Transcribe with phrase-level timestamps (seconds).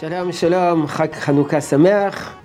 [0.00, 2.36] שלום שלום, חג חנוכה שמח.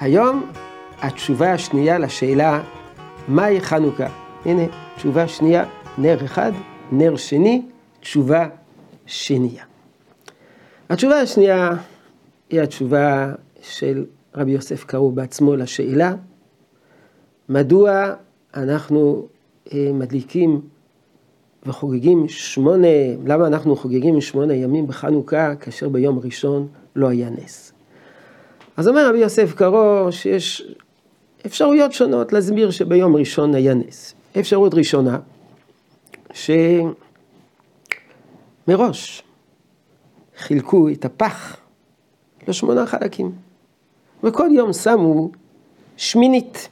[0.00, 0.50] היום
[0.98, 2.62] התשובה השנייה לשאלה
[3.28, 4.06] מהי חנוכה.
[4.44, 4.62] הנה,
[4.96, 5.64] תשובה שנייה,
[5.98, 6.52] נר אחד,
[6.92, 7.62] נר שני,
[8.00, 8.48] תשובה
[9.06, 9.64] שנייה.
[10.90, 11.70] התשובה השנייה
[12.50, 13.32] היא התשובה
[13.62, 14.04] של
[14.34, 16.12] רבי יוסף קראו בעצמו לשאלה,
[17.48, 18.14] מדוע
[18.54, 19.26] אנחנו
[19.72, 20.60] אה, מדליקים
[21.66, 22.86] וחוגגים שמונה,
[23.26, 27.72] למה אנחנו חוגגים שמונה ימים בחנוכה כאשר ביום ראשון לא היה נס.
[28.76, 30.72] אז אומר רבי יוסף קרו שיש
[31.46, 34.14] אפשרויות שונות להסביר שביום ראשון היה נס.
[34.38, 35.18] אפשרות ראשונה,
[38.66, 39.22] שמראש
[40.38, 41.56] חילקו את הפח
[42.48, 43.32] לשמונה חלקים,
[44.24, 45.30] וכל יום שמו
[45.96, 46.68] שמינית.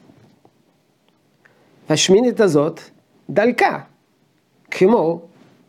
[1.90, 2.80] והשמינית הזאת
[3.30, 3.78] דלקה.
[4.77, 5.20] כמו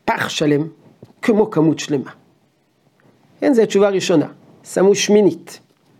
[0.05, 0.67] פח שלם,
[1.21, 2.11] כמו כמות שלמה.
[3.39, 4.27] כן, זו תשובה ראשונה.
[4.63, 5.59] שמו שמינית,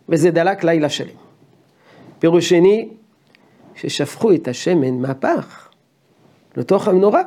[0.10, 1.16] וזה דלק לילה שלם.
[2.20, 2.90] פירוש שני,
[3.76, 5.70] ששפכו את השמן מהפח
[6.58, 7.22] לתוך המנורה,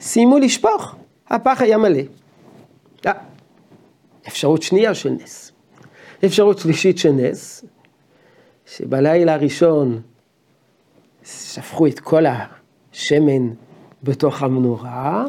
[0.00, 0.96] סיימו לשפוך,
[1.28, 2.02] הפח היה מלא.
[3.06, 3.12] אה,
[4.28, 5.52] אפשרות שנייה של נס.
[6.24, 7.64] אפשרות שלישית של נס,
[8.66, 10.00] שבלילה הראשון
[11.24, 13.50] שפכו את כל השמן
[14.02, 15.24] בתוך המנורה,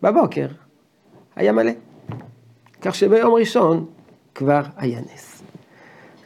[0.00, 0.48] ובבוקר
[1.36, 1.72] היה מלא.
[2.82, 3.86] כך שביום ראשון
[4.34, 5.42] כבר היה נס.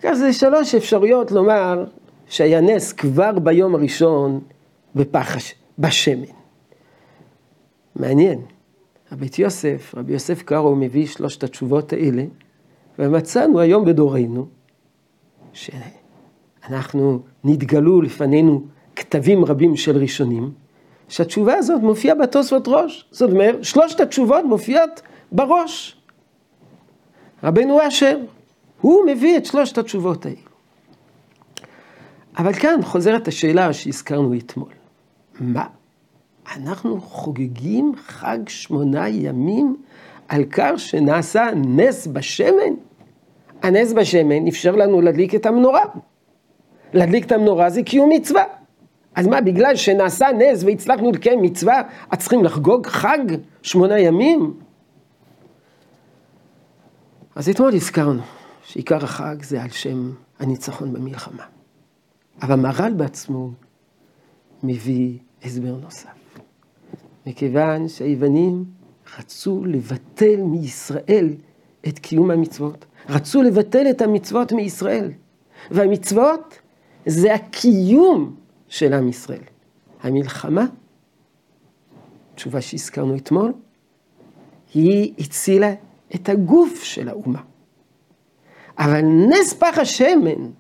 [0.03, 1.85] כך זה שלוש אפשרויות לומר
[2.27, 4.41] שהיה נס כבר ביום הראשון
[4.95, 5.37] בפח,
[5.79, 6.25] בשמן.
[7.97, 8.41] מעניין,
[9.11, 12.25] הבית יוסף, רבי יוסף קארו מביא שלושת התשובות האלה,
[12.99, 14.47] ומצאנו היום בדורנו,
[15.53, 18.67] שאנחנו נתגלו לפנינו
[19.01, 20.51] כתבים רבים של ראשונים,
[21.09, 23.05] שהתשובה הזאת מופיעה בתוספות ראש.
[23.11, 25.97] זאת אומרת, שלושת התשובות מופיעות בראש.
[27.45, 28.19] רבנו אשר,
[28.81, 30.37] הוא מביא את שלושת התשובות האלה.
[32.39, 34.73] אבל כאן חוזרת השאלה שהזכרנו אתמול.
[35.41, 35.67] מה?
[36.57, 39.77] אנחנו חוגגים חג שמונה ימים
[40.29, 42.75] על כך שנעשה נס בשמן?
[43.63, 45.85] הנס בשמן אפשר לנו להדליק את המנורה.
[46.93, 48.60] להדליק את המנורה זה קיום מצווה.
[49.15, 53.19] אז מה, בגלל שנעשה נס והצלחנו לקיים מצווה, אז צריכים לחגוג חג
[53.63, 54.55] שמונה ימים?
[57.35, 58.23] אז אתמול הזכרנו
[58.63, 61.45] שעיקר החג זה על שם הניצחון במלחמה.
[62.43, 63.51] אבל מהר"ל בעצמו
[64.63, 66.09] מביא הסבר נוסף.
[67.27, 68.65] מכיוון שהיוונים
[69.19, 71.29] רצו לבטל מישראל
[71.89, 72.85] את קיום המצוות.
[73.09, 75.13] רצו לבטל את המצוות מישראל.
[75.71, 76.59] והמצוות
[77.07, 78.37] זה הקיום
[78.71, 79.43] של עם ישראל.
[80.03, 80.67] המלחמה,
[82.35, 83.53] תשובה שהזכרנו אתמול,
[84.75, 85.75] היא הצילה
[86.15, 87.41] את הגוף של האומה.
[88.79, 90.51] אבל נס פח השמן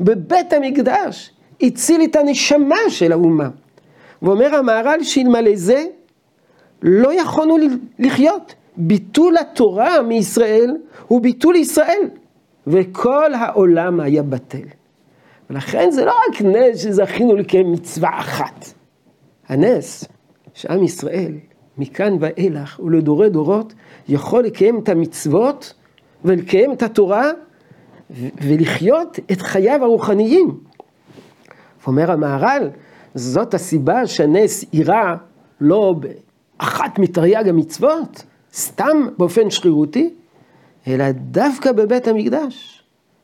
[0.00, 1.30] בבית המקדש
[1.62, 3.48] הציל את הנשמה של האומה.
[4.22, 5.86] ואומר המהר"ל שאלמלא זה,
[6.82, 7.56] לא יכולנו
[7.98, 8.54] לחיות.
[8.76, 10.76] ביטול התורה מישראל
[11.08, 12.08] הוא ביטול ישראל,
[12.66, 14.68] וכל העולם היה בטל.
[15.50, 18.66] ולכן זה לא רק נס שזכינו לקיים מצווה אחת.
[19.48, 20.04] הנס
[20.54, 21.32] שעם ישראל
[21.78, 23.74] מכאן ואילך ולדורי דורות
[24.08, 25.74] יכול לקיים את המצוות
[26.24, 27.30] ולקיים את התורה
[28.40, 30.60] ולחיות את חייו הרוחניים.
[31.86, 32.70] אומר המהר"ל,
[33.14, 35.14] זאת הסיבה שהנס אירע
[35.60, 35.94] לא
[36.58, 40.10] באחת מתרי"ג המצוות, סתם באופן שרירותי,
[40.88, 42.82] אלא דווקא בבית המקדש.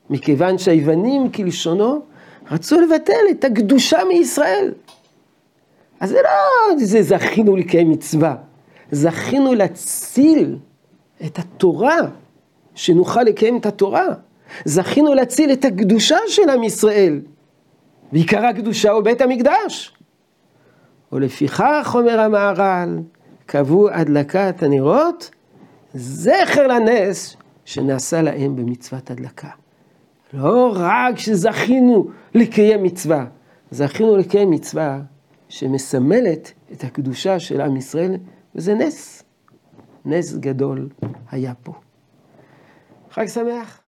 [0.09, 2.01] מכיוון שהיוונים כלשונו
[2.51, 4.73] רצו לבטל את הקדושה מישראל.
[5.99, 8.35] אז זה לא, זה זכינו לקיים מצווה,
[8.91, 10.57] זכינו להציל
[11.25, 11.97] את התורה,
[12.75, 14.05] שנוכל לקיים את התורה.
[14.65, 17.21] זכינו להציל את הקדושה של עם ישראל.
[18.13, 19.93] ועיקר הקדושה הוא בית המקדש.
[21.11, 22.99] ולפיכך, אומר המהר"ל,
[23.45, 25.31] קבעו הדלקת הנרות,
[25.93, 29.49] זכר לנס שנעשה להם במצוות הדלקה.
[30.33, 33.25] לא רק שזכינו לקיים מצווה,
[33.71, 35.01] זכינו לקיים מצווה
[35.49, 38.15] שמסמלת את הקדושה של עם ישראל,
[38.55, 39.23] וזה נס.
[40.05, 40.89] נס גדול
[41.31, 41.73] היה פה.
[43.11, 43.79] חג שמח.